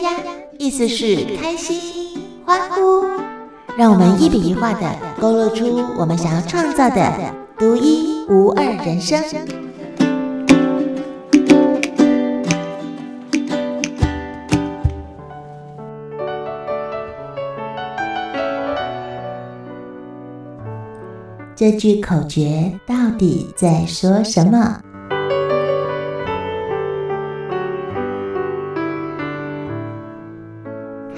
[0.00, 3.04] 呀呀，意思是开心、欢呼。
[3.76, 9.22] 让我们一笔一画的勾勒出我们想要创造的独一无二人生。
[21.54, 24.80] 这句口诀到底在说什么？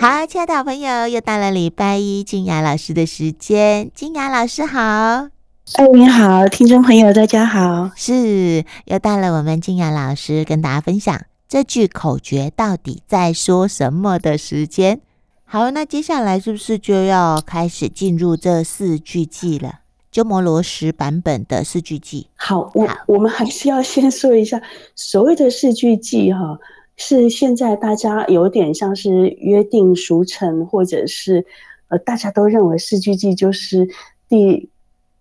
[0.07, 3.91] 好，亲爱的好朋友，又到了礼拜一金雅老师的时间。
[3.95, 7.91] 金雅老师好，哎，你好，听众朋友，大家好。
[7.97, 11.19] 是，又到了我们静雅老师跟大家分享
[11.49, 15.01] 这句口诀到底在说什么的时间。
[15.47, 19.77] 好，那接下来是不是就要开始进入这四句偈了？
[20.13, 22.27] 鸠摩罗什版本的四句偈。
[22.35, 24.61] 好，我我们还是要先说一下，
[24.95, 26.59] 所谓的四句偈哈，
[26.97, 31.45] 是现在大家有点像是约定俗成，或者是
[31.89, 33.89] 呃，大家都认为四句偈就是
[34.29, 34.69] 第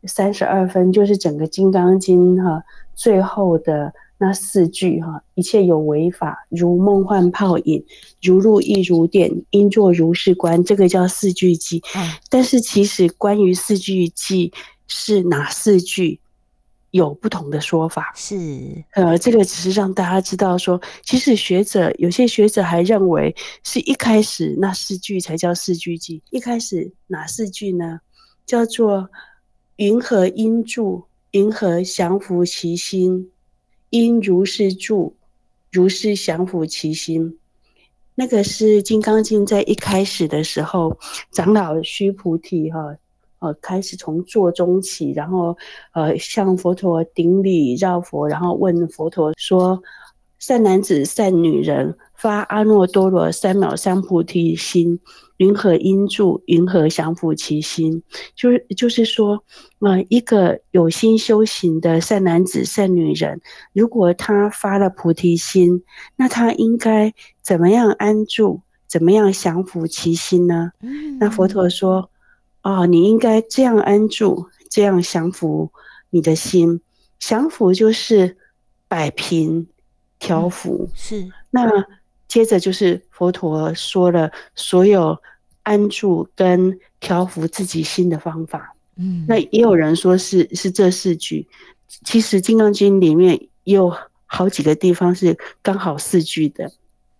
[0.05, 2.63] 三十二分，就是整个《金刚经》哈
[2.93, 7.83] 最后的那四句哈，一切有为法，如梦幻泡影，
[8.21, 11.81] 如露亦如电，应作如是观，这个叫四句偈。
[12.29, 14.51] 但是其实关于四句偈。
[14.85, 16.19] 是哪四句？
[16.93, 18.13] 有不同的说法。
[18.15, 18.35] 是，
[18.91, 26.21] 呃，这个只是让大家知道说，其实学者有些学者还认为，是一开始那四句才叫四句偈。
[26.29, 27.99] 一开始哪四句呢？
[28.45, 29.09] 叫做
[29.77, 31.05] “云何因住？
[31.31, 33.31] 云何降伏其心？
[33.89, 35.15] 因如是住，
[35.71, 37.39] 如是降伏其心。”
[38.13, 40.99] 那个是《金刚经》在一开始的时候，
[41.31, 42.95] 长老须菩提哈。
[43.43, 45.57] 呃，开始从坐中起，然后
[45.91, 49.83] 呃，向佛陀顶礼绕佛，然后问佛陀说
[50.39, 54.97] ：“善男子、善女人，发阿耨多罗三藐三菩提心，
[55.35, 56.41] 云何应住？
[56.45, 58.01] 云何降伏其心？”
[58.33, 59.43] 就是就是说，
[59.79, 63.41] 呃，一个有心修行的善男子、善女人，
[63.73, 65.83] 如果他发了菩提心，
[66.15, 68.61] 那他应该怎么样安住？
[68.87, 70.71] 怎么样降伏其心呢？
[71.19, 72.09] 那佛陀说。
[72.63, 75.69] 哦，你应该这样安住，这样降服
[76.11, 76.79] 你的心。
[77.19, 78.37] 降服就是
[78.87, 79.67] 摆平、
[80.17, 80.89] 调伏。
[80.95, 81.29] 是。
[81.49, 81.69] 那
[82.29, 85.17] 接着就是佛陀说了所有
[85.63, 88.73] 安住跟调伏自己心的方法。
[88.95, 89.25] 嗯。
[89.27, 91.45] 那也有人说是是这四句，
[92.05, 93.93] 其实《金刚经》里面也有
[94.25, 96.71] 好几个地方是刚好四句的。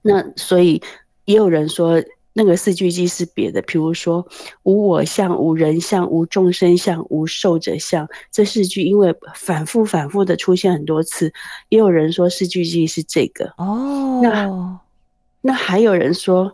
[0.02, 0.81] 那所以
[1.25, 2.02] 也有人说。
[2.34, 4.28] 那个四句偈是别的，比如说
[4.64, 8.08] 无我相、无人相、无众生相、无寿者相。
[8.32, 11.32] 这四句因为反复反复的出现很多次，
[11.70, 13.54] 也有人说四句偈是这个。
[13.58, 14.80] 哦，那
[15.42, 16.52] 那还有人说，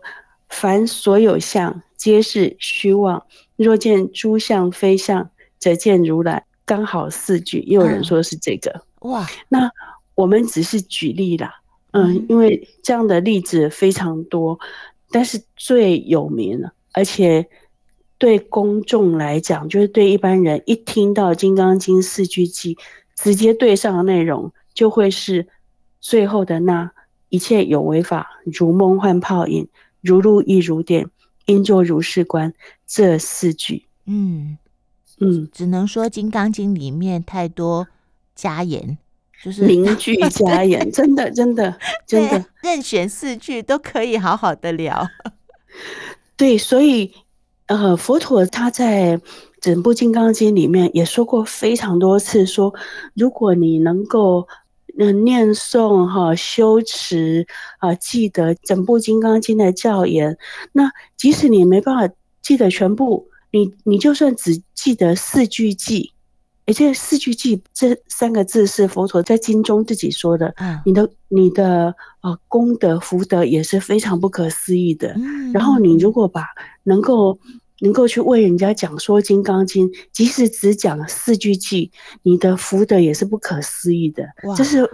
[0.49, 3.25] 凡所有相，皆是虚妄。
[3.55, 5.29] 若见诸相非相，
[5.59, 6.45] 则见如来。
[6.65, 8.69] 刚好四句，也有人说是这个。
[9.01, 9.71] 嗯、哇，那
[10.15, 11.61] 我们只是举例啦，
[11.93, 14.59] 嗯，因为这样的例子非常多。
[15.11, 17.47] 但是最有名了，而且
[18.17, 22.77] 对公众来讲，就是对一般人一听到《金刚经》四句偈，
[23.15, 25.47] 直接对上的内容就会是
[25.99, 26.91] 最后的那
[27.29, 29.67] 一切有为法，如梦幻泡影，
[30.01, 31.09] 如露亦如电，
[31.45, 32.53] 应作如是观
[32.85, 33.85] 这四句。
[34.05, 34.57] 嗯
[35.19, 37.87] 嗯，只能说《金刚经》里面太多
[38.35, 38.97] 加言。
[39.43, 45.07] 就是名句佳言，真的，真的，真的，任选四句都可以好好的聊。
[46.35, 47.13] 对，所以，
[47.67, 49.19] 呃，佛陀他在
[49.61, 52.73] 整部《金刚经》里面也说过非常多次，说
[53.13, 54.47] 如果你能够，
[54.97, 60.37] 嗯，念诵哈，修持啊，记得整部《金刚经》的教言，
[60.73, 65.73] 那即使你没办法记得全部，你你就算只记得四句
[66.69, 66.71] 偈。
[66.71, 70.53] 而且四句偈这三个字是佛陀在经中自己说的，
[70.85, 75.15] 你的你的呃功德福德也是非常不可思议的。
[75.51, 76.45] 然后你如果把
[76.83, 77.39] 能够
[77.79, 81.89] 能够去为人家讲说《金刚经》，即使只讲四句偈，
[82.21, 84.23] 你的福德也是不可思议的。
[84.55, 84.87] 这是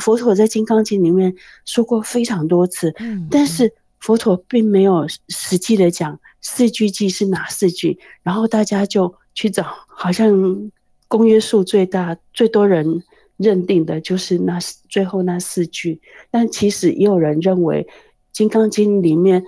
[0.00, 1.34] 佛陀在《金刚经》里面
[1.66, 2.94] 说过非常多次，
[3.30, 3.70] 但是
[4.00, 10.70] 佛陀并没有实际的讲四句偈是哪四句，然后大家就去找，好像。
[11.08, 13.02] 公约数最大、最多人
[13.38, 14.58] 认定的就是那
[14.88, 16.00] 最后那四句，
[16.30, 17.82] 但其实也有人认为，
[18.32, 19.42] 《金刚经》里面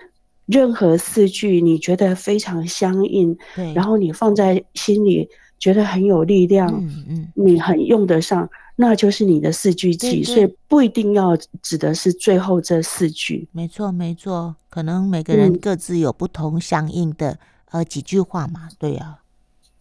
[0.46, 3.36] 任何四句你觉得非常相应，
[3.74, 5.28] 然后你放在心里
[5.58, 13.46] 觉得很有力量，嗯嗯，你很用得上，那就是你的四句偈，所以不一定要指的是最后这四句。
[13.52, 17.38] 没错，没错，可能每个人各自有不同相应的、嗯、
[17.72, 19.22] 呃几句话嘛，对呀、啊，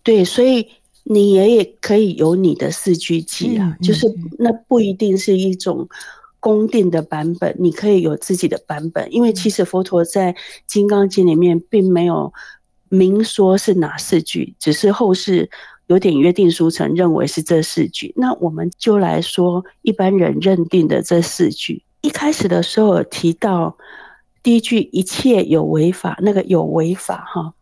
[0.04, 0.68] 对，所以
[1.11, 4.07] 你也也可以有你的四句偈啊，嗯、就是
[4.38, 5.89] 那不一定是一种
[6.39, 10.31] 公定的版本，你可以有自己的版本，因为其实佛陀在
[10.67, 12.31] 《金刚经》里面并没有
[12.89, 15.50] 明说是哪四句，只是后世。
[15.89, 18.13] 有点约定俗成，认为是这四句。
[18.15, 21.81] 那我们就来说一般人认定的这四句。
[22.01, 23.75] 一开始的时候有提到
[24.44, 27.56] 第一句“一切有为法”，那个“有为法”哈，“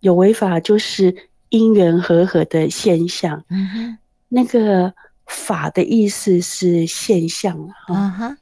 [0.00, 1.14] 有为法”就是
[1.54, 3.44] 因缘和合的现象。
[3.48, 3.98] 嗯哼，
[4.28, 4.92] 那个
[5.26, 7.56] “法”的意思是现象。
[7.88, 8.36] 嗯哼，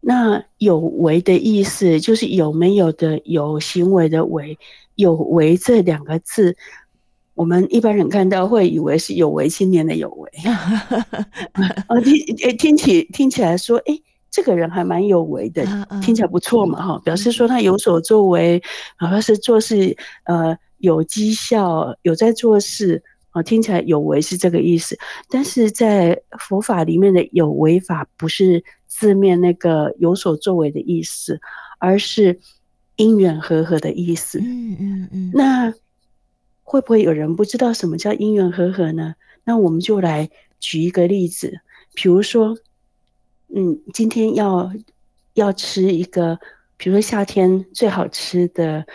[0.00, 4.58] 那“有为”的意思就是有没有的有行为的为
[4.96, 6.54] ，“有为”这两个字。
[7.34, 13.98] 我们一般人看到会以为是有为青年的有为，啊 听诶听起听起来说，哎，
[14.30, 15.64] 这个人还蛮有为的，
[16.02, 18.62] 听起来不错嘛哈，表示说他有所作为，
[18.96, 24.98] 好像是做事呃有绩效，有在做事啊，听起来有为是这个意思。
[25.30, 31.40] 但是在佛法里面的有为法不是字面那个有所作为的意思，
[31.78, 32.38] 而是
[32.96, 34.38] 因缘和合的意思。
[34.40, 35.72] 嗯嗯嗯，那。
[36.62, 39.16] 会不会有人不知道什么叫因缘和合呢？
[39.42, 40.30] 那我们就来
[40.60, 41.52] 举一个例子，
[41.94, 42.56] 比如说，
[43.52, 44.70] 嗯，今天要
[45.34, 46.38] 要吃一个，
[46.76, 48.86] 比如说夏天最好吃的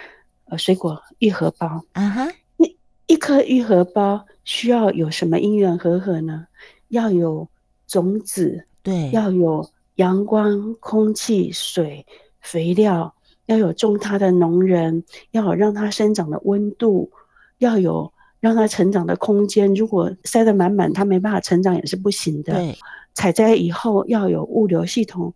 [0.46, 2.28] 呃水果玉荷包啊哈，
[2.58, 2.78] 一
[3.08, 6.48] 一颗玉荷包需要有什么因缘和合呢？
[6.90, 7.48] 要有
[7.88, 12.06] 种子，对，要有阳光、空气、水、
[12.42, 13.14] 肥料，
[13.46, 17.12] 要有种它的农人，要有让它生长的温度。
[17.60, 22.52] 要有让它成长的空间，如果塞得满满，它没办法成长也是不行的。
[22.52, 22.78] 对，
[23.14, 25.34] 采摘以后要有物流系统。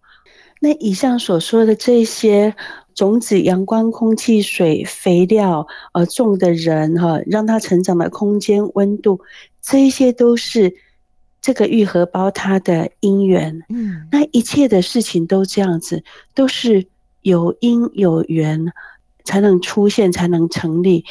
[0.59, 2.53] 那以上所说的这些
[2.99, 9.21] 种子、阳光、空气、水、肥料，呃，种的人哈，让它成长的空间、温度，
[9.61, 10.75] 这一些都是
[11.39, 13.63] 这个愈合包它的因缘。
[13.69, 16.03] 嗯，那一切的事情都这样子，
[16.35, 16.85] 都是
[17.21, 18.65] 有因有缘
[19.23, 21.05] 才能出现，才能成立。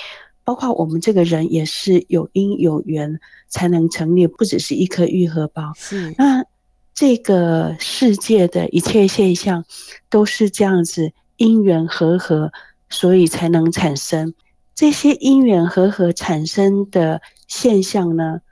[0.45, 3.19] 包括我们这个人也是有因有缘
[3.49, 5.73] 才能成立，不只是一颗愈合包。
[5.75, 6.45] 是，那
[6.93, 9.65] 这个世界的一切现象
[10.11, 12.53] 都是这样子，因缘和合，
[12.91, 14.35] 所以才能产生
[14.75, 18.43] 这些因缘和合产生的现象呢？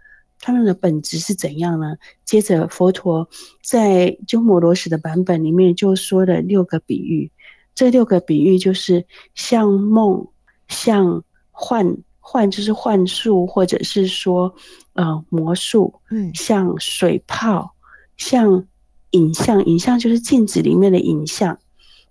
[0.41, 1.97] 它们的本质是怎样呢？
[2.25, 3.29] 接着佛陀
[3.63, 7.31] 在鸠摩罗什的版本里面就说了六个比喻，
[7.75, 9.05] 这六个比喻就是
[9.35, 10.27] 像梦，
[10.67, 11.23] 像。
[11.59, 14.55] 幻幻就是幻术，或者是说，
[14.93, 15.95] 呃，魔术。
[16.11, 17.75] 嗯，像水泡，
[18.19, 18.67] 像
[19.13, 21.59] 影像，影像就是镜子里面的影像，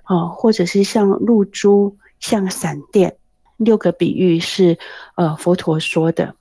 [0.05, 3.17] 啊，或者是像露珠，像闪电。
[3.57, 4.77] 六个比喻是
[5.15, 6.35] 呃佛陀说的。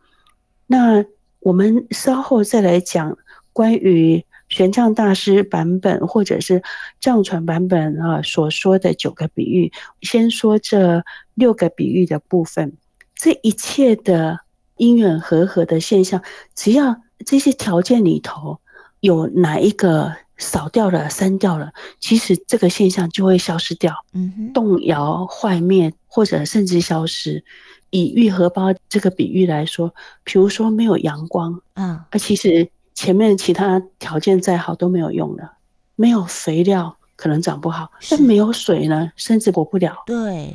[0.66, 1.04] 那
[1.40, 3.16] 我们稍后再来讲
[3.52, 6.62] 关于玄奘大师版本或者是
[7.00, 9.72] 藏传版本啊所说的九个比喻。
[10.02, 12.72] 先说这六个比喻的部分。
[13.14, 14.40] 这一切的
[14.76, 16.20] 因缘和合的现象，
[16.56, 18.58] 只要这些条件里头
[18.98, 27.44] 有哪一个少掉了、删掉了，其实这个现象就会消失掉，嗯哼，动摇、坏灭，或者甚至消失。
[27.90, 35.52] 以玉荷包这个比喻来说，比如说没有阳光，啊，而其实前面其他条件再好都没有用了，
[35.94, 40.02] 没有肥料可能长不好，但没有水呢，甚至活不了。
[40.06, 40.54] 对，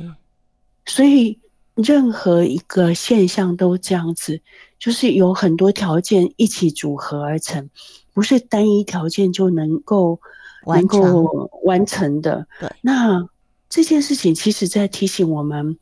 [0.86, 1.38] 所以。
[1.76, 4.42] 任何一个现象都这样子，
[4.80, 7.68] 就是有很多条件一起组合而成，
[8.14, 10.18] 不是单一条件就能够
[10.66, 12.46] 能够完成的。
[12.58, 13.28] 对，那
[13.68, 15.78] 这件事情其实在提醒我们，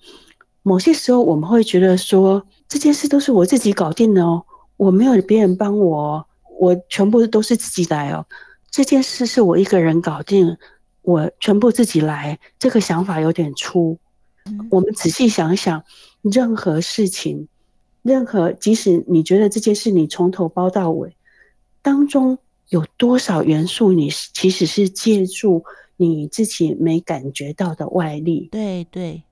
[0.63, 4.45] 某些时候我们会觉得说，这件事都是我自己搞定的哦，
[4.77, 6.27] 我没有别人帮我，
[6.59, 8.27] 我全部都是自己来哦，
[8.71, 10.57] 这件事是我一个人搞定，
[11.03, 13.97] 我全部自己来，这个想法有点粗。
[14.71, 15.85] 我们仔细想想，
[16.23, 17.49] 任何事情，
[18.09, 21.15] 任何即使你觉得这件事你从头包到尾，
[21.83, 22.39] 当中
[22.71, 25.63] 有多少元素你其实是借助
[25.97, 28.49] 你自己没感觉到的外力？
[28.51, 29.23] 对对，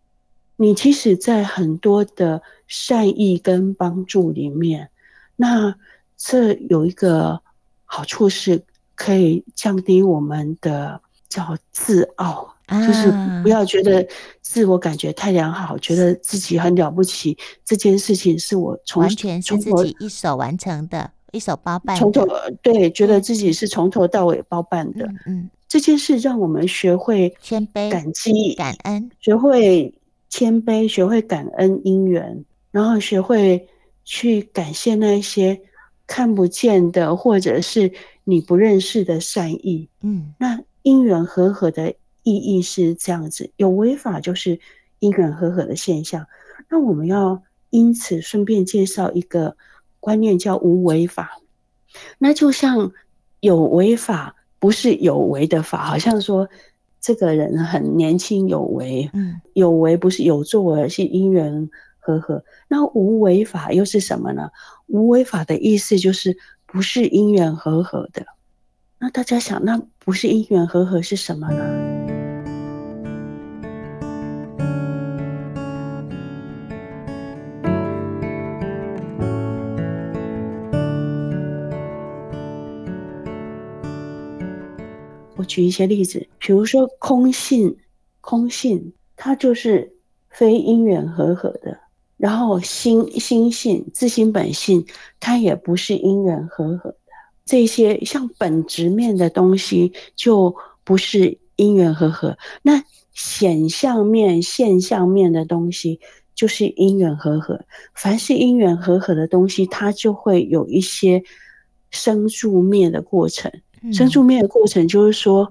[0.56, 4.90] 你其实，在很多的善意跟帮助里面，
[5.36, 5.74] 那
[6.16, 7.40] 这有一个
[7.84, 8.62] 好处是
[8.94, 12.55] 可以降低我们的叫自傲。
[12.68, 14.06] 就是不要觉得
[14.40, 17.36] 自我感觉太良好，觉得自己很了不起。
[17.64, 22.26] 这件事情是我从完全是自己一手完成的，一手包办，从头
[22.62, 25.06] 对，觉得自己是从头到尾包办的。
[25.06, 29.94] 嗯，嗯，这件事让我们学会谦卑、感激、感恩，学会
[30.28, 33.68] 谦卑，学会感恩因缘，然后学会
[34.04, 35.60] 去感谢那些
[36.04, 37.92] 看不见的或者是
[38.24, 39.88] 你不认识的善意。
[40.02, 41.94] 嗯，那因缘和合的
[42.26, 44.58] 意义是这样子，有为法就是
[44.98, 46.26] 因缘和合的现象。
[46.68, 47.40] 那我们要
[47.70, 49.56] 因此顺便介绍一个
[50.00, 51.40] 观念，叫无为法。
[52.18, 52.90] 那就像
[53.38, 56.48] 有为法不是有为的法，好像说
[57.00, 62.42] 这个人很年轻有为，嗯，有为不是有作为，是因缘和合。
[62.66, 64.50] 那无为法又是什么呢？
[64.88, 68.26] 无为法的意思就是不是因缘和合的。
[68.98, 71.95] 那大家想，那不是因缘和合是什么呢？
[85.56, 87.74] 举一些例子，比如说空性，
[88.20, 89.90] 空性它就是
[90.28, 91.72] 非因缘和合的；
[92.18, 94.84] 然后心心性、自心本性，
[95.18, 96.96] 它也不是因缘和合的。
[97.46, 102.36] 这些像本质面的东西，就不是因缘和合。
[102.60, 102.84] 那
[103.14, 105.98] 显相面、现象面的东西，
[106.34, 107.58] 就是因缘和合。
[107.94, 111.24] 凡是因缘和合的东西，它就会有一些
[111.90, 113.50] 生住灭的过程。
[113.92, 115.50] 生住面的过程就是说，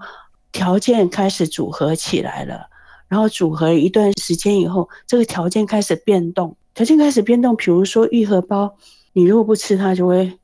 [0.51, 2.67] 条件开始组合起来了，
[3.07, 6.55] 然后组合一段时间以后，这个条件开始变动。
[6.73, 8.75] 条件开始变动，比如说愈合包，
[9.13, 10.37] 你如果不吃它，就会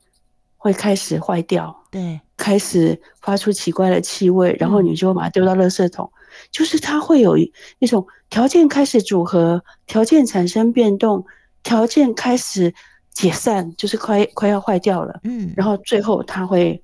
[0.56, 6.10] 会开始坏掉，对，开始发出奇怪的气味，然后你就把它丢到垃圾桶。
[6.50, 11.22] 就是它会有一种条件开始组合，条件产生变动，
[11.62, 12.72] 条件开始
[13.12, 15.20] 解散，就是快快要坏掉了。
[15.24, 16.82] 嗯，然后最后它会。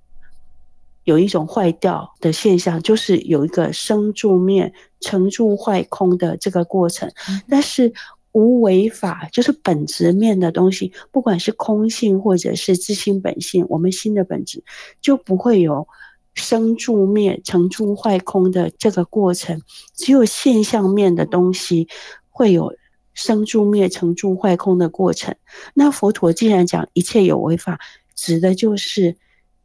[1.09, 7.11] 有一种坏掉的现象，就是有一个生住灭、成住坏空的这个过程。
[7.49, 7.91] 但是
[8.33, 14.63] 无为法就是本质面的东西，不管是空性或者是自心本性，我们心的本质
[15.01, 15.89] 就不会有
[16.35, 19.63] 生住灭、成住坏空的这个过程。
[19.95, 21.89] 只有现象面的东西
[22.29, 22.75] 会有
[23.15, 25.35] 生住灭、成住坏空的过程。
[25.73, 27.81] 那佛陀既然讲一切有为法，
[28.15, 29.17] 指的就是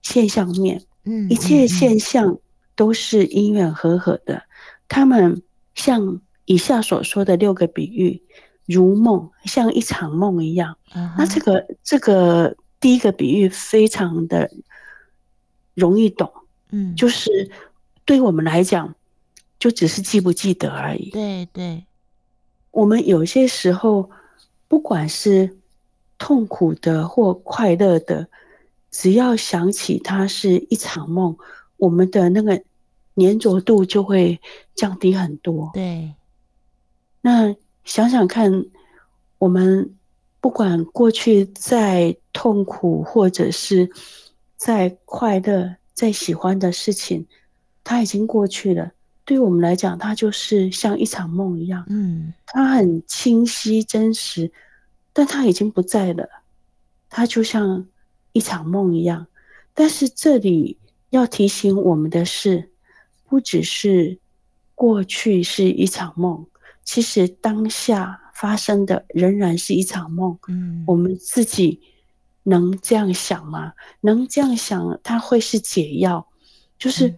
[0.01, 0.83] 现象面。
[1.05, 2.37] 嗯，一切现象
[2.75, 4.43] 都是因缘和合的。
[4.87, 5.41] 他们
[5.75, 8.21] 像以下所说的六个比喻，
[8.65, 10.77] 如梦，像一场梦一样。
[11.17, 14.49] 那这个这个第一个比喻非常的
[15.73, 16.31] 容易懂。
[16.71, 17.51] 嗯，就是
[18.05, 18.95] 对我们来讲，
[19.59, 21.09] 就只是记不记得而已。
[21.09, 21.85] 对对，
[22.71, 24.09] 我们有些时候，
[24.67, 25.57] 不管是
[26.17, 28.27] 痛苦的或快乐的。
[28.95, 31.35] 只要想起它是一场梦，
[31.77, 32.63] 我们的那个
[33.15, 34.39] 粘着度就会
[34.75, 35.71] 降低很多。
[35.73, 36.13] 对，
[37.21, 38.65] 那想想看，
[39.39, 39.95] 我们
[40.39, 43.89] 不管过去再痛苦，或者是
[44.57, 47.25] 再快乐、再喜欢的事情，
[47.83, 48.91] 它已经过去了。
[49.25, 51.83] 对于我们来讲，它就是像一场梦一样。
[51.89, 54.51] 嗯，它很清晰、真实，
[55.11, 56.29] 但它已经不在了。
[57.09, 57.87] 它就像。
[58.33, 59.27] 一场梦一样，
[59.73, 60.77] 但是这里
[61.11, 62.71] 要提醒我们的是，
[63.29, 64.17] 不只是
[64.73, 66.45] 过去是一场梦，
[66.83, 70.37] 其实当下发生的仍然是一场梦。
[70.47, 71.79] 嗯，我们自己
[72.41, 73.73] 能这样想吗？
[74.01, 76.27] 能这样想，它会是解药。
[76.79, 77.09] 就是，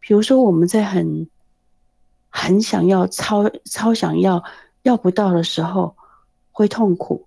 [0.00, 1.28] 比如说我们在很
[2.30, 4.42] 很想要、超超想要、
[4.82, 5.94] 要不到的时候，
[6.50, 7.26] 会痛苦。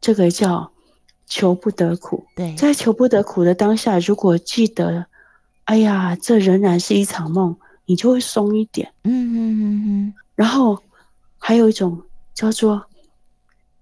[0.00, 0.71] 这个叫。
[1.34, 5.06] 求不得苦，对，在求不得苦的当下，如果记得，
[5.64, 8.92] 哎呀，这仍然是一场梦，你就会松一点。
[9.04, 10.14] 嗯嗯嗯嗯。
[10.34, 10.78] 然后
[11.38, 11.98] 还有一种
[12.34, 12.84] 叫做，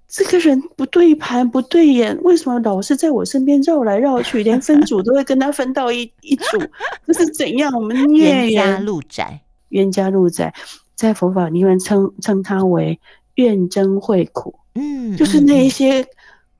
[0.07, 6.59] 这个人不对盘不对眼，为什么老是在我身边绕来绕去，连分组都会跟他分到一 一组，
[7.04, 7.73] 这是怎样？
[7.75, 9.40] 我们冤家路窄，
[9.71, 10.54] 冤家路窄，
[10.95, 13.00] 在佛法里面称称他为
[13.35, 14.54] 怨憎会苦。
[14.76, 16.07] 嗯，就是那一些。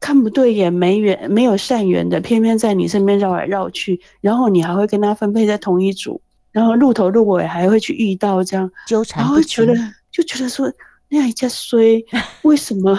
[0.01, 9.75] 看不对眼、没缘、没有善缘的，偏偏在你身边绕来绕去，然后你还会跟他分配在同一组，然后路头路尾还会去遇到这样纠缠，然后觉得
[10.11, 10.73] 就觉得说
[11.11, 12.03] 那样一家衰，
[12.43, 12.99] 为什么？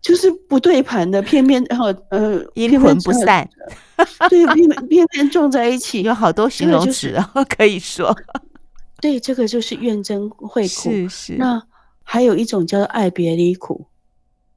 [0.00, 3.48] 就是不对盘的，偏偏然后呃阴魂不散，
[4.28, 8.14] 对，偏偏偏撞在一起，有好多形容词哦， 可以说，
[9.00, 10.68] 对，这个就是怨憎会苦。
[10.68, 11.60] 是是，那
[12.02, 13.86] 还有一种叫做爱别离苦，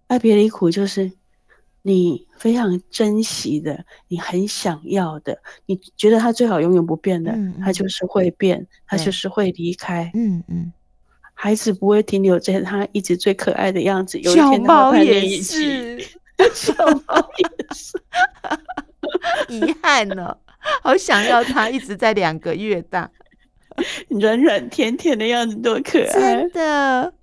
[0.08, 1.14] 爱别离苦就是。
[1.88, 10.12] 你非常珍惜的，你很想要的，你觉得他最好永远不变的，他就是会变，他就是会离开。
[10.14, 10.74] 嗯嗯，
[11.34, 14.20] 孩子不会停留在他一直最可爱的样子。
[14.20, 15.98] 有 小猫也是，
[16.54, 16.74] 小
[17.08, 17.98] 猫也是，
[19.48, 20.38] 遗憾哦，
[20.84, 23.10] 好想要他一直在两个月大，
[24.10, 27.14] 软软甜甜的样子多可爱，真的。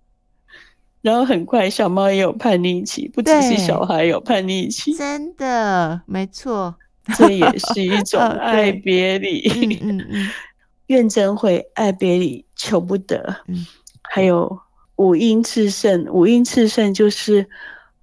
[1.04, 6.74] 然后很快，小猫也有叛逆期，不只是小孩有叛逆期，真的没错，
[7.18, 9.46] 这也是一种 爱别离。
[9.82, 10.30] 嗯嗯，
[10.88, 13.36] 怨憎会，爱别离，求不得。
[13.48, 13.66] 嗯，
[14.00, 14.58] 还有
[14.96, 17.46] 五阴炽盛，五阴炽盛就是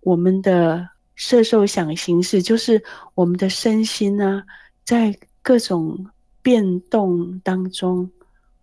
[0.01, 2.83] 我们的色受想行识，就是
[3.15, 4.43] 我们的身心呢、啊，
[4.85, 6.05] 在各种
[6.43, 8.11] 变动当中，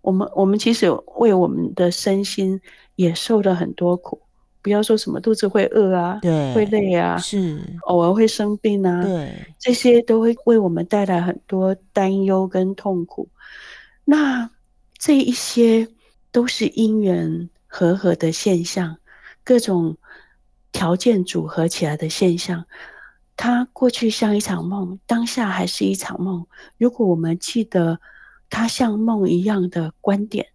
[0.00, 2.60] 我们我们其实为我们的身心
[2.94, 4.20] 也受了很多苦。
[4.60, 13.28] 不要说什么肚子会饿啊，对，会累啊，是偶尔会生病啊，对，这些都会为我们带来很多担忧跟痛苦。
[14.04, 14.50] 那
[14.98, 15.88] 这一些
[16.32, 18.96] 都是因缘和合的现象，
[19.44, 19.96] 各种
[20.72, 22.64] 条件组合起来的现象。
[23.36, 26.44] 它过去像一场梦，当下还是一场梦。
[26.76, 28.00] 如果我们记得
[28.50, 30.46] 它像梦一样的观点，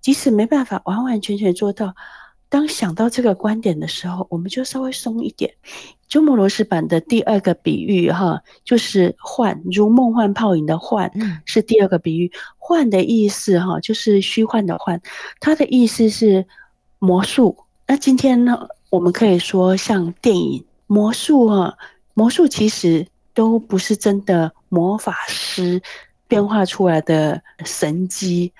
[0.00, 1.94] 即使没办法完完全全做到。
[2.52, 5.50] 当想到这个观点的时候，我们就稍微松一点。
[6.06, 11.10] 鸠摩罗什版的第二个比喻，哈，就是幻，如梦幻泡影的幻，
[11.46, 12.30] 是第二个比喻。
[12.58, 15.00] 幻的意思，哈，就是虚幻的幻。
[15.40, 16.46] 它的意思是
[16.98, 17.56] 魔术。
[17.86, 21.74] 那今天呢，我们可以说像电影魔术，哈，
[22.12, 25.80] 魔术其实都不是真的魔法师
[26.28, 28.52] 变化出来的神迹。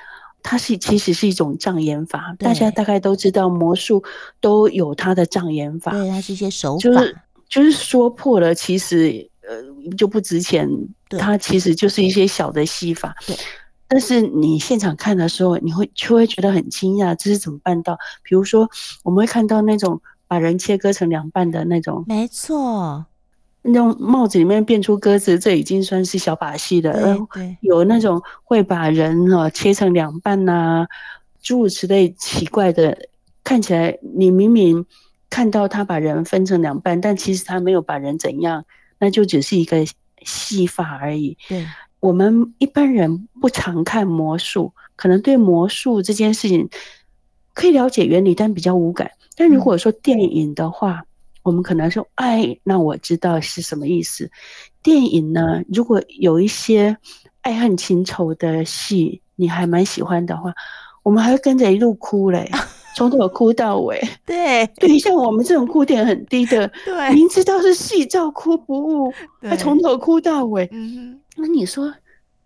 [0.42, 4.02] 它是其实是一种障眼法，大家大概都知道魔术
[4.40, 7.16] 都有它的障眼法，对，它是一些手法，就是
[7.48, 10.68] 就是说破了，其实呃就不值钱，
[11.10, 13.36] 它其实就是一些小的戏法，对。
[13.88, 17.98] 但是你现场看的时候，你会就会觉得很惊讶，这是怎么办到？
[18.22, 18.66] 比如说，
[19.02, 23.04] 我们会看到那种把人切割成两半的那种，没错。
[23.62, 26.92] 那种帽子里面变出鸽子，这已经算是小把戏了。
[26.92, 30.88] 对对，有那种会把人啊切成两半呐、啊，
[31.40, 33.08] 诸如此类奇怪的，
[33.44, 34.84] 看起来你明明
[35.30, 38.64] 看到他把人分成两半，但其实他没有把人怎样，
[38.98, 39.84] 那就只是一个
[40.22, 41.38] 戏法而已。
[41.48, 41.64] 对，
[42.00, 46.68] 我们一般人不常看魔术，可能对魔术这件事情
[47.54, 49.12] 可以了解原理，但比较无感。
[49.36, 51.06] 但如果说电影的话，嗯
[51.42, 54.30] 我们可能说，哎，那我知道是什么意思。
[54.82, 56.96] 电影呢，如果有一些
[57.40, 60.52] 爱恨情仇的戏，你还蛮喜欢的话，
[61.02, 62.48] 我们还会跟着一路哭嘞，
[62.96, 64.00] 从头哭到尾。
[64.24, 70.68] 对对，像我们这种哭点很低的， 对，明知道是戏，照哭不误，还从头哭到尾。
[70.70, 71.92] 嗯，那你说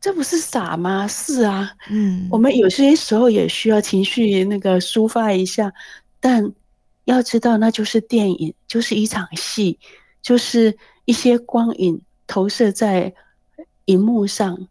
[0.00, 1.06] 这不是傻吗？
[1.06, 5.70] 是啊，嗯，我们有些时候也需要情绪那个抒发一下，
[6.18, 6.50] 但。
[7.06, 9.78] 要知道，那就是电影，就是一场戏，
[10.20, 13.14] 就是一些光影投射在
[13.86, 14.68] 荧幕上。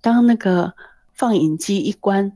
[0.00, 0.74] 当那个
[1.12, 2.32] 放映机一关，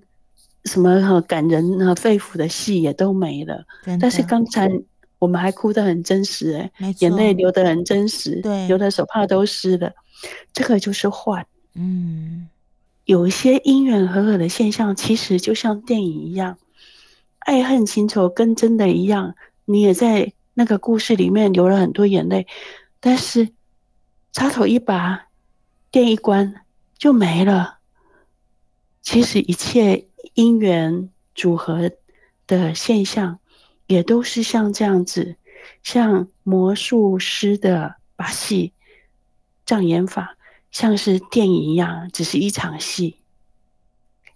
[0.65, 3.65] 什么感人啊、肺腑的戏也都没了。
[4.01, 4.71] 但是刚才
[5.19, 9.93] 我们还哭得很真实、欸，哎，眼泪流得很真实，对，流的手帕都湿了。
[10.53, 11.47] 这个就是幻。
[11.75, 12.49] 嗯，
[13.05, 16.57] 有一些因缘和合的现象，其实就像电影一样。
[17.49, 19.35] 爱恨情仇跟真的一样，
[19.65, 22.47] 你也在那个故事里面流了很多眼泪，
[23.01, 23.49] 但是
[24.33, 25.29] 插头一拔，
[25.91, 26.67] 电一关
[26.99, 27.79] 就没了。
[29.01, 31.91] 其实一切因缘组合
[32.47, 33.39] 的现象，
[33.87, 35.37] 也都是像这样子，
[35.83, 38.75] 像魔术师的把戏、
[39.65, 40.37] 障眼法，
[40.71, 43.17] 像是电影一样，只是一场戏。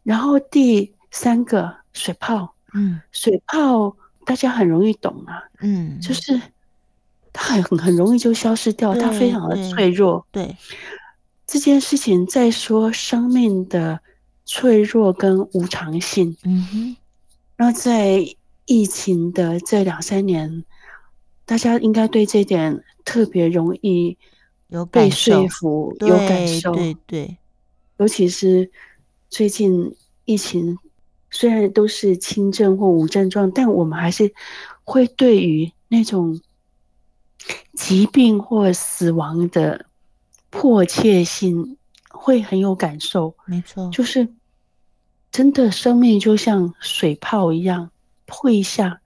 [0.03, 2.52] 然后第三个水泡。
[2.75, 6.41] 嗯，水泡大家很容易懂啊，嗯，就是
[7.33, 10.27] 它很很容易就消失掉，它非常的脆弱。
[10.31, 10.57] 对，对
[11.47, 14.01] 这件事情在说生命的
[14.45, 16.37] 脆弱跟无常性。
[16.45, 16.97] 嗯哼，
[17.57, 18.25] 那在
[18.67, 20.65] 疫情的这两三年，
[21.45, 24.17] 大家应该对这点特别容易
[24.69, 26.73] 有被说服，有感受。
[26.75, 27.37] 对对，
[27.99, 28.71] 尤其是
[29.29, 30.79] 最近疫情。
[31.33, 34.33] 虽然都是轻症或无症状，但我们还是
[34.85, 36.41] 会对于那种
[37.75, 39.87] 疾病或死亡的
[40.51, 41.77] 迫切性
[42.11, 43.35] 会很有感受。
[43.47, 44.29] 没错，就是
[45.33, 47.91] 真的生命就像水泡一样，
[48.27, 49.01] 破一下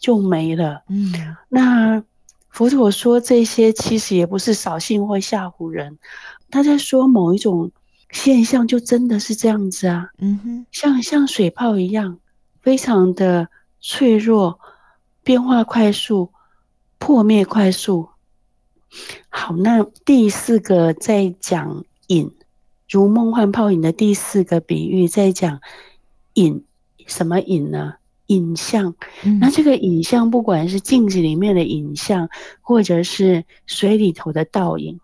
[0.00, 0.82] 就没了。
[0.88, 2.02] 嗯，那
[2.48, 5.98] 佛陀说这些其实也不是扫兴或吓唬人，
[6.50, 7.70] 他在说某一种
[8.16, 12.18] 现象，就真的是这样子啊，嗯哼，像像水泡一样，
[12.62, 13.48] 非常的
[13.78, 14.58] 脆弱，
[15.22, 16.32] 变化快速，
[16.98, 18.08] 破灭快速。
[19.28, 22.32] 好，那第四个在讲影，
[22.88, 25.60] 如梦幻泡影的第四个比喻，在讲
[26.34, 26.64] 影，
[27.06, 27.96] 什么影呢？
[28.28, 28.94] 影像。
[29.24, 32.28] 嗯、那这个影像，不管是镜子里面的影像，
[32.62, 34.98] 或者是水里头的倒影。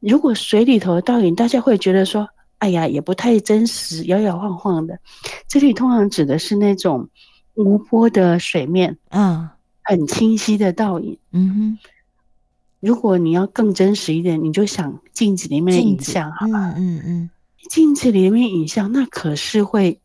[0.00, 4.98] 如果水里头的倒影，大家会觉得说，哎呀，也不太真实，摇摇晃晃的。
[5.48, 7.08] 这里通常指的是那种
[7.54, 11.18] 无波的水面，啊，很清晰的倒影。
[11.32, 11.78] 嗯哼。
[12.80, 16.74] 如果你要更真实一点，你就想镜子里面的影像，好吧？
[16.76, 17.30] 嗯嗯，
[17.68, 20.00] 镜子里面影像那可是会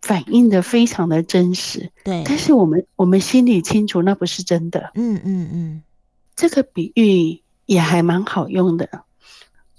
[0.00, 2.22] 反映的非常的真实，对。
[2.24, 4.92] 但是我们我们心里清楚，那不是真的。
[4.94, 5.82] 嗯嗯嗯，
[6.36, 8.88] 这个比喻也还蛮好用的。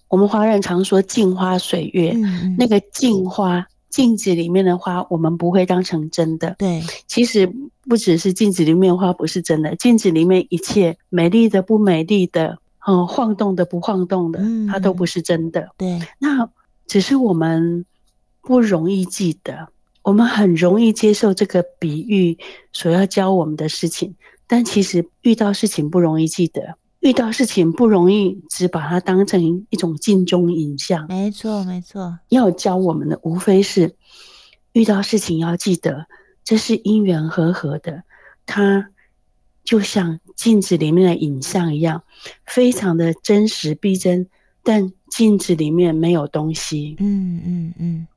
[0.07, 3.67] 我们华人常说镜花水月，嗯、那个镜花。
[3.89, 6.55] 镜子里面的花，我们不会当成真的。
[6.57, 7.45] 对，其实
[7.81, 14.39] 不只是镜子里面的花不是真的，镜子里面一切美丽的、不美丽的，嗯，晃动的、不晃动的，
[14.71, 15.67] 它都不是真的。
[15.77, 16.49] 对，那
[16.87, 17.85] 只是我们
[18.41, 19.67] 不容易记得，
[20.03, 22.37] 我们很容易接受这个比喻
[22.71, 24.15] 所要教我们的事情，
[24.47, 26.77] 但其实遇到事情不容易记得。
[27.01, 31.07] 遇到事情不容易，只把它当成一种镜中影像。
[31.07, 32.19] 没错，没错。
[32.29, 33.95] 要教我们的无非是
[34.73, 36.05] 遇到事情要记得，
[36.43, 38.03] 这是因缘和合的。
[38.45, 38.89] 它
[39.63, 42.03] 就像镜子里面的影像一样，
[42.45, 44.27] 非常的真实逼真。
[44.63, 46.95] 但镜子里面没有东西。
[46.99, 48.07] 嗯嗯嗯。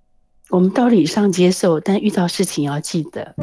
[0.51, 3.35] 我们道理上接受，但遇到事情要记得。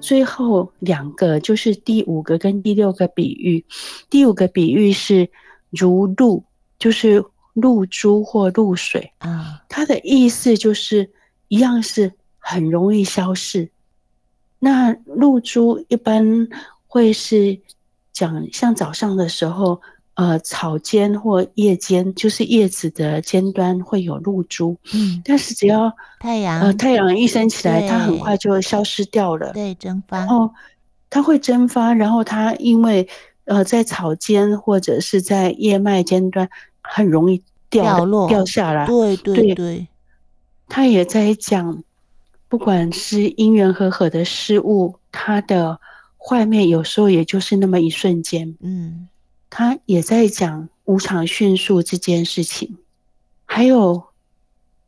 [0.00, 3.64] 最后两个就是第五个跟第六个比喻，
[4.08, 5.30] 第五个比喻是
[5.70, 6.42] 如露，
[6.78, 11.10] 就是露珠或露水啊，它的意思就是
[11.48, 13.70] 一样是很容易消逝。
[14.58, 16.48] 那露珠一般
[16.86, 17.60] 会是
[18.12, 19.80] 讲像早上的时候。
[20.20, 24.76] 呃，草尖或叶尖，就是叶子的尖端会有露珠。
[24.92, 29.50] 嗯，但是只要太阳，呃，太阳一升起来，它很快就会消失掉了。
[29.54, 30.18] 对，蒸发。
[30.18, 30.52] 然后
[31.08, 33.08] 它会蒸发，然后它因为
[33.46, 36.46] 呃，在草尖或者是在叶脉尖端，
[36.82, 38.86] 很容易掉，掉落掉下来。
[38.86, 39.86] 对对对。
[40.68, 41.82] 他也在讲，
[42.46, 45.80] 不管是因缘和合的事物，它的
[46.18, 48.54] 坏面有时候也就是那么一瞬间。
[48.60, 49.08] 嗯。
[49.50, 52.78] 他也在讲无常迅速这件事情，
[53.44, 54.04] 还有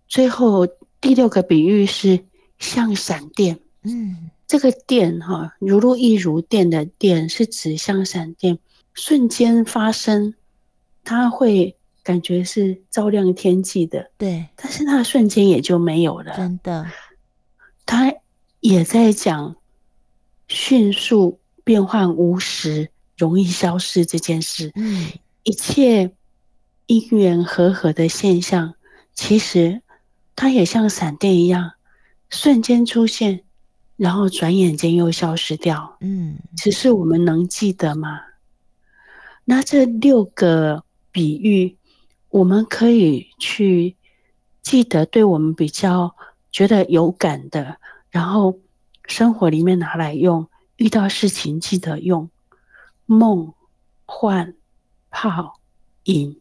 [0.08, 0.66] 最后
[1.00, 2.24] 第六个比喻是
[2.58, 3.58] 像闪电。
[3.82, 8.60] 嗯，这个电哈，如露亦如电的电是指像闪电
[8.94, 10.34] 瞬间发生，
[11.02, 14.12] 它会感觉是照亮天际的。
[14.16, 16.36] 对，但是那瞬间也就没有了。
[16.36, 16.86] 真的，
[17.84, 18.14] 他
[18.60, 19.56] 也在讲
[20.46, 22.90] 迅速变换无时。
[23.16, 26.12] 容易消失这件事，嗯，一切
[26.86, 28.74] 因缘和合的现象，
[29.14, 29.82] 其实
[30.34, 31.72] 它也像闪电一样，
[32.30, 33.44] 瞬间出现，
[33.96, 38.20] 然后转眼间又消失掉，嗯，只是我们能记得吗？
[39.44, 41.76] 那这六个比喻，
[42.30, 43.96] 我们可以去
[44.62, 46.14] 记得，对我们比较
[46.50, 47.76] 觉得有感的，
[48.10, 48.58] 然后
[49.06, 52.30] 生活里面拿来用，遇到事情记得用。
[53.12, 53.52] 梦、
[54.06, 54.54] 幻、
[55.10, 55.60] 泡、
[56.04, 56.40] 影、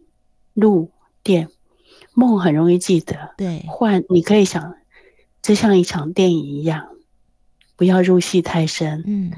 [0.53, 0.89] 露、
[1.21, 1.49] 电。
[2.13, 3.65] 梦很容易记得，对。
[3.67, 4.77] 幻你可以想，
[5.41, 6.87] 就像一场电影一样，
[7.75, 9.03] 不要入戏太深。
[9.05, 9.33] 嗯。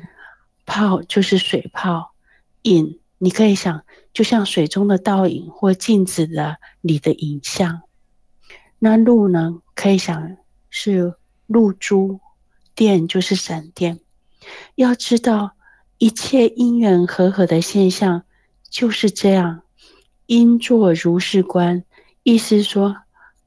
[0.67, 2.13] 泡就是水泡，
[2.61, 7.81] 影你可以想，就像水中的倒影或镜子的你的影像。
[8.77, 9.59] 那露呢？
[9.73, 10.37] 可以想
[10.69, 11.15] 是
[11.47, 12.19] 露珠，
[12.75, 13.99] 电就是闪电。
[14.75, 15.52] 要知道。
[16.03, 18.23] 一切因缘和合的现象
[18.69, 19.61] 就是这样，
[20.25, 21.85] 应作如是观，
[22.23, 22.97] 意思说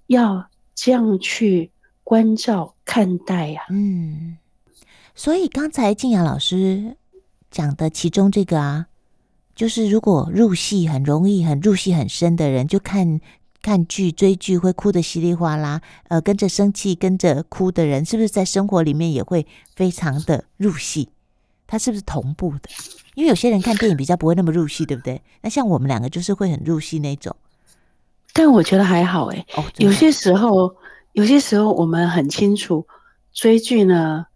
[0.07, 1.71] 要这样去
[2.03, 3.69] 关照看待呀、啊。
[3.69, 4.39] 嗯，
[5.15, 6.97] 所以刚才静雅老师
[7.51, 8.87] 讲的其中这个啊，
[9.55, 13.21] 就是如果入戏很容易、很入戏很深的人，就看
[13.61, 21.11] 看剧、追剧会哭得稀里哗啦，呃，跟着生气、跟着哭的人，是不是在生活里面也会非常的入戏？
[21.67, 22.69] 它是不是同步的？
[23.15, 25.21] 因为有些人看电影比较不会那么入戏，对不对？
[25.41, 27.35] 那像我们两个就是会很入戏那种。
[28.33, 30.77] 但我觉得还好哎、欸，哦，有些时候，
[31.13, 32.87] 有些时候我们很清楚，
[33.33, 34.27] 追剧呢，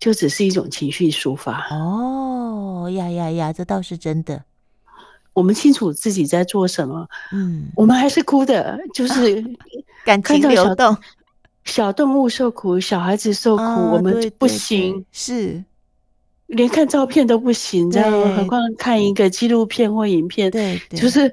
[0.00, 1.68] 就只是一种情绪抒发。
[1.70, 4.44] 哦呀呀呀，这倒是真的。
[5.34, 9.42] 我们清楚自己在做什么，嗯，我们还是哭的，就是
[10.04, 10.94] 感情流动，
[11.64, 15.64] 小动物受苦，小孩子受苦，哦、我们不行，对对对是
[16.52, 21.32] 连看照片都不行，这样何况看一个纪录片或影片，对，对，就是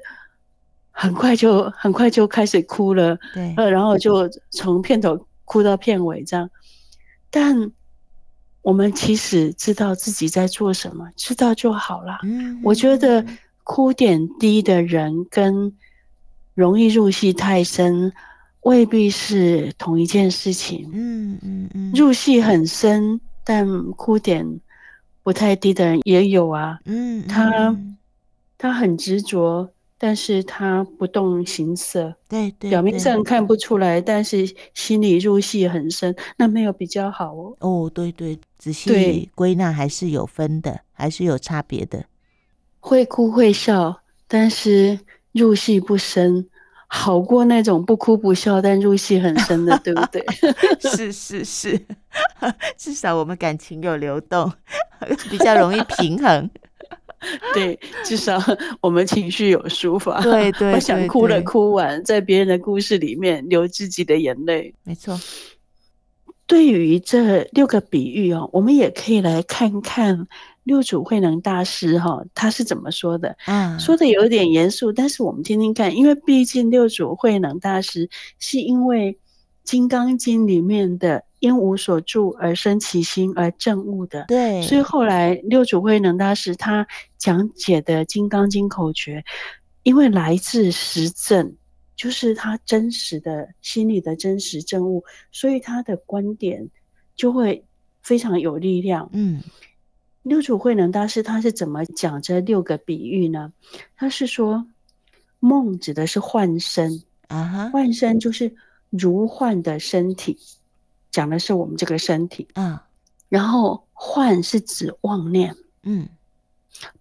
[0.90, 6.50] 很快就很快就开始哭了，对，然后就从片头哭到片尾这样，
[7.30, 7.70] 但
[8.62, 12.18] 我们其实知道自己在做什么，知道就好了。
[12.24, 13.24] 嗯，我觉得。
[13.62, 15.72] 哭点低的人跟
[16.54, 18.12] 容易入戏太深，
[18.62, 20.90] 未必是同一件事情。
[20.92, 24.44] 嗯嗯嗯，入戏很深，但哭点
[25.30, 26.80] 不太低的人也有啊。
[26.86, 27.76] 嗯，他
[28.58, 32.12] 他很执着，但是他不动形色。
[32.28, 37.56] 对对，表面上看不出来，但是心里入戏很深，那没有比较好哦。
[37.60, 42.04] 哦，对对，仔细归纳还是有分的，还是有差别的。
[42.80, 44.98] 会哭会笑，但是
[45.30, 46.44] 入戏不深，
[46.92, 50.24] 好过那种不哭不笑但入戏很深的， 对不对？
[50.80, 51.80] 是是是，
[52.76, 54.52] 至少我们感情有流动，
[55.30, 56.50] 比较容易平衡。
[57.54, 58.42] 对，至少
[58.80, 60.20] 我们情绪有抒发。
[60.20, 64.74] 对对，对，对，我想哭了哭完，在别人的故事里面流自己的眼泪。
[64.82, 65.18] 没错。
[66.46, 70.26] 对于这六个比喻哦，我们也可以来看看。
[70.70, 73.36] 六祖慧能大师哈，他是怎么说的？
[73.48, 79.12] 嗯，说的有点严肃，但是我们听听看，因为毕竟六祖慧能大师是因为
[79.64, 86.86] 《金刚经》里面的“因无所住而生其心”而证悟的，对，所以后来六祖慧能大师他
[87.18, 89.24] 讲解的《金刚经》口诀，
[89.82, 91.52] 因为来自实证，
[91.96, 95.02] 就是他真实的心里的真实证悟，
[95.32, 96.70] 所以他的观点
[97.16, 97.64] 就会
[98.02, 99.10] 非常有力量。
[99.12, 99.42] 嗯。
[100.22, 103.52] 六祖慧能大师他是怎么讲这六个比喻呢？
[103.96, 104.66] 他是说，
[105.38, 108.54] 梦指的是幻身啊，幻身就是
[108.90, 110.38] 如幻的身体，
[111.10, 112.86] 讲的是我们这个身体啊。
[113.30, 116.08] 然后幻是指妄念，嗯，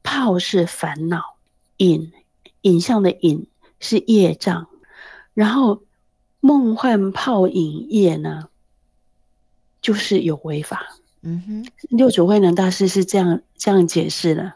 [0.01, 1.21] 泡是烦恼，
[1.77, 2.11] 影
[2.61, 3.47] 影像的影
[3.79, 4.67] 是业障，
[5.33, 5.83] 然后
[6.39, 8.47] 梦幻泡影业呢，
[9.81, 10.95] 就是有违法。
[11.21, 14.53] 嗯哼，六祖慧能大师是这样这样解释的，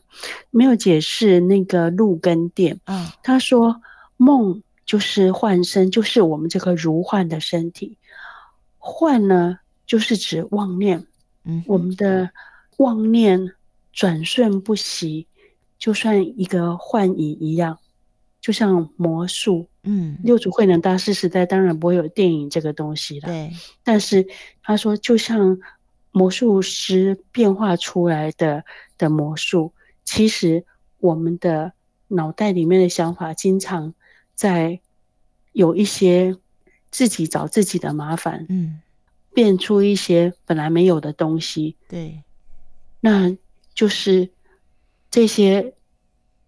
[0.49, 2.79] 没有解释那个路跟电。
[2.85, 3.81] 嗯，他说
[4.15, 7.97] 梦就是幻身，就是我们这个如幻的身体。
[8.77, 11.05] 幻呢，就是指妄念。
[11.43, 12.29] 嗯，我们的
[12.77, 13.51] 妄念
[13.91, 15.27] 转瞬不息，
[15.77, 17.77] 就算一个幻影一样，
[18.39, 19.67] 就像魔术。
[19.83, 23.27] 嗯，六祖慧能大师时代当然不会有电影这个东西了。
[23.27, 23.51] 对，
[23.83, 24.25] 但是
[24.61, 25.59] 他说就像。
[26.13, 28.63] 魔术师变化出来的
[28.97, 29.73] 的魔术，
[30.05, 30.63] 其实
[30.99, 31.73] 我们的
[32.07, 33.93] 脑袋里面的想法，经常
[34.35, 34.79] 在
[35.51, 36.37] 有一些
[36.91, 38.79] 自己找自己的麻烦，嗯，
[39.33, 41.75] 变出一些本来没有的东西。
[41.89, 42.23] 对，
[42.99, 43.35] 那
[43.73, 44.29] 就是
[45.09, 45.73] 这些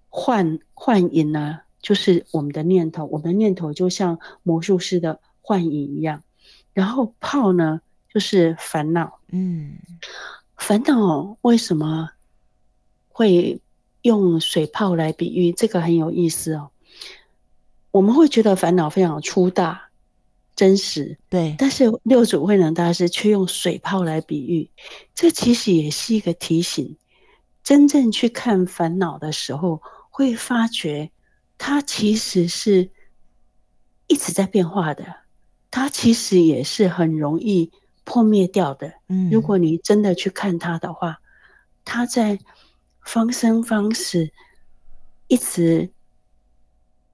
[0.09, 6.23] 幻幻影呢，就是我们的念头，我们的念头就像魔术师的幻影一样。
[6.73, 7.81] 然后泡呢，
[8.15, 9.19] 就是烦恼。
[9.33, 9.73] 嗯，
[10.55, 12.11] 烦恼为什么
[13.09, 13.59] 会
[14.03, 15.51] 用水泡来比喻？
[15.51, 16.71] 这个很有意思哦。
[17.91, 19.89] 我们会觉得烦恼非常粗大、
[20.55, 21.55] 真实，对。
[21.57, 24.69] 但是六祖慧能大师却用水泡来比喻，
[25.13, 26.95] 这其实也是一个提醒。
[27.65, 31.11] 真正去看烦恼的时候，会发觉
[31.57, 32.89] 它其实是
[34.07, 35.03] 一直在变化的，
[35.69, 37.73] 它其实也是很容易。
[38.05, 38.93] 破灭掉的。
[39.09, 41.19] 嗯，如果你真的去看它的话，
[41.83, 42.39] 它在
[43.01, 44.29] 方生方死，
[45.27, 45.89] 一直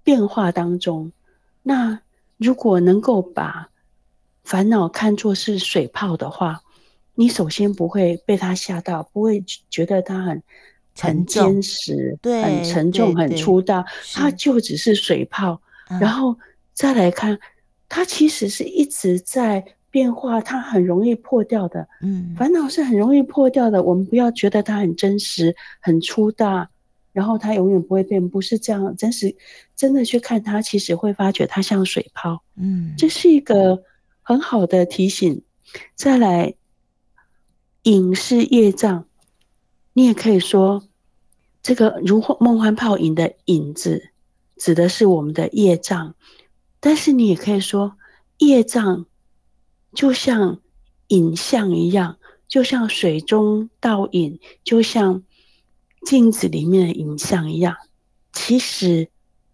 [0.03, 1.11] 变化当中。
[1.63, 2.01] 那
[2.37, 3.69] 如果能够把
[4.43, 6.61] 烦恼看作是水泡的话，
[7.15, 10.43] 你首先不会被它吓到，不会觉得它很
[10.99, 13.85] 很坚实，对，很沉重，很粗大。
[14.13, 15.61] 它就只是水泡，
[16.01, 16.37] 然后
[16.73, 17.39] 再来看，
[17.87, 19.65] 它其实是一直在。
[19.91, 21.87] 变化，它很容易破掉的。
[22.01, 23.83] 嗯，烦恼是很容易破掉的。
[23.83, 26.69] 我们不要觉得它很真实、很粗大，
[27.11, 28.95] 然后它永远不会变，不是这样。
[28.95, 29.35] 真实，
[29.75, 32.41] 真的去看它，其实会发觉它像水泡。
[32.55, 33.83] 嗯，这是一个
[34.21, 35.41] 很好的提醒。
[35.95, 36.53] 再来，
[37.83, 39.05] 影是业障，
[39.93, 40.87] 你也可以说，
[41.61, 44.11] 这个如梦幻泡影的影子，
[44.57, 46.15] 指的是我们的业障。
[46.79, 47.97] 但是你也可以说，
[48.39, 49.05] 业障
[49.93, 50.59] 就像
[51.07, 55.23] 影像一样，就像水中倒影，就像
[56.05, 57.75] 镜子里面的影像一样。
[58.33, 59.09] 其实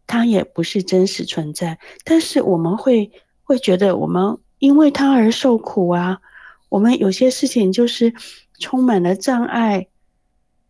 [0.05, 3.11] 它也不是真实存在，但是我们会
[3.43, 6.19] 会觉得，我们因为它而受苦啊。
[6.69, 8.13] 我们有些事情就是
[8.59, 9.87] 充满了障碍。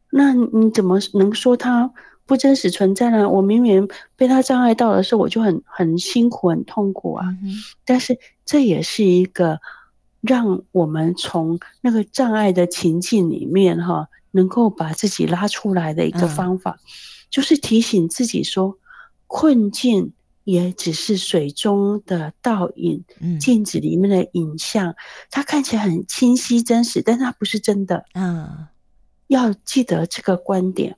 [0.10, 1.92] 那你怎么能说它
[2.28, 3.28] 不真实存在呢？
[3.28, 7.26] 我明明被他障碍到的时候，我就很很辛苦、很痛苦啊。
[7.42, 9.60] 嗯、但是这也是一个
[10.22, 16.86] 让我们从那个障碍的情境里面哈，能够把自己拉出来的一个方法，嗯、
[17.30, 18.78] 就是提醒自己说，
[19.26, 20.12] 困境
[20.44, 23.04] 也只是水中的倒影，
[23.40, 24.96] 镜子里面的影像，嗯、
[25.32, 28.06] 它看起来很清晰真实，但它不是真的。
[28.14, 28.68] 嗯。
[29.28, 30.96] 要记得这个观点，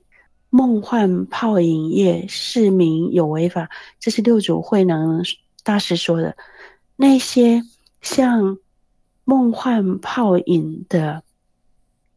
[0.50, 3.70] 梦幻泡影业，是名有为法。
[3.98, 5.24] 这是六祖慧能
[5.62, 6.36] 大师说的。
[6.96, 7.62] 那些
[8.02, 8.58] 像
[9.24, 11.22] 梦幻泡影的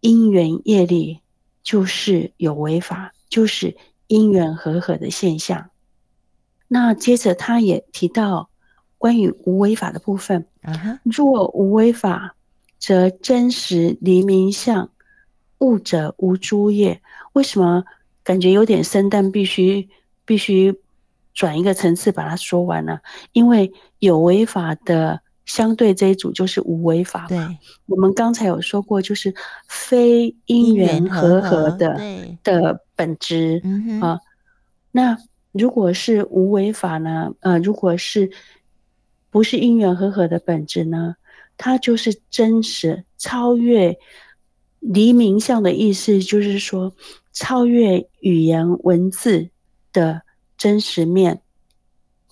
[0.01, 1.21] 因缘业力，
[1.61, 5.69] 就是有为法，就是因缘和合的现象。
[6.67, 8.49] 那接着他也提到
[8.97, 10.47] 关于无为法的部分。
[11.03, 12.35] 若无为法，
[12.79, 14.89] 则真实黎明相。
[15.59, 17.85] 悟者无诸业，为什么
[18.23, 19.09] 感觉有点深？
[19.09, 19.89] 但必须
[20.25, 20.79] 必须
[21.33, 22.99] 转一个层次把它说完呢？
[23.31, 27.27] 因为有为法的相对这一组就是无为法嘛。
[27.29, 27.57] 对，
[27.87, 29.33] 我们刚才有说过，就是
[29.67, 34.19] 非因缘和合的合的本质、嗯、啊。
[34.91, 35.17] 那
[35.51, 37.33] 如果是无为法呢？
[37.41, 38.31] 呃，如果是
[39.29, 41.15] 不是因缘和合的本质呢？
[41.57, 43.97] 它就是真实超越。
[44.83, 46.93] 离明相的意思就是说，
[47.31, 49.49] 超越语言文字
[49.93, 50.23] 的
[50.57, 51.41] 真实面、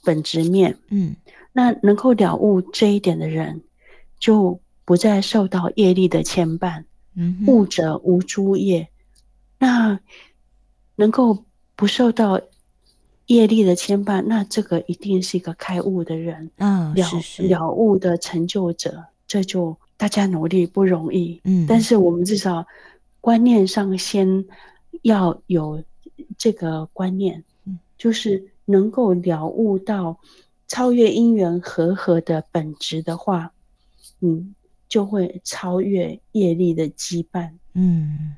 [0.03, 0.77] 本质面。
[0.89, 1.15] 嗯，
[1.53, 3.61] 那能够了悟这一点的人，
[4.19, 6.83] 就不再受到业力的牵绊。
[7.15, 8.89] 嗯，悟者无诸业，
[9.57, 9.97] 那
[10.97, 11.45] 能够
[11.77, 12.41] 不受到
[13.27, 16.51] 业力的牵绊，那这个一定是一个开悟的人。
[16.57, 19.77] 嗯，了是是了悟的成就者，这就。
[20.01, 22.65] 大家努力不容易，嗯，但是我们至少
[23.19, 24.43] 观念上先
[25.03, 25.83] 要有
[26.39, 30.17] 这个观念，嗯，就是能够了悟到
[30.67, 33.51] 超越因缘和合的本质的话，
[34.21, 34.55] 嗯，
[34.89, 38.35] 就会超越业力的羁绊，嗯。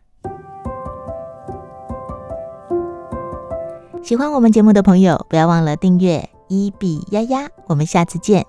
[4.04, 8.46] 喜欢我们节目的朋友，不要忘了订阅伊比丫丫，我们下次见。